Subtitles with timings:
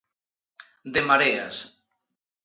[0.93, 1.55] De Mareas.